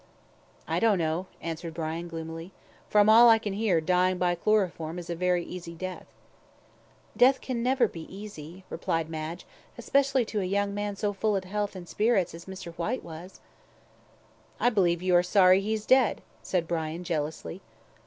"I 0.67 0.79
don't 0.79 0.97
know," 0.97 1.27
answered 1.41 1.75
Brian, 1.75 2.07
gloomily; 2.07 2.51
"from 2.89 3.07
all 3.07 3.29
I 3.29 3.37
can 3.37 3.53
hear 3.53 3.79
dying 3.79 4.17
by 4.17 4.33
chloroform 4.33 4.97
is 4.97 5.11
a 5.11 5.15
very 5.15 5.43
easy 5.45 5.75
death." 5.75 6.07
"Death 7.15 7.39
can 7.39 7.61
never 7.61 7.87
be 7.87 8.11
easy," 8.11 8.63
replied 8.71 9.11
Madge, 9.11 9.45
"especially 9.77 10.25
to 10.25 10.41
a 10.41 10.45
young 10.45 10.73
man 10.73 10.95
so 10.95 11.13
full 11.13 11.35
of 11.35 11.43
health 11.43 11.75
and 11.75 11.87
spirits 11.87 12.33
as 12.33 12.45
Mr. 12.45 12.73
Whyte 12.77 13.03
was." 13.03 13.41
"I 14.59 14.69
believe 14.71 15.03
you 15.03 15.15
are 15.15 15.21
sorry 15.21 15.61
he's 15.61 15.85
dead," 15.85 16.23
said 16.41 16.67
Brian, 16.67 17.03
jealously. 17.03 17.61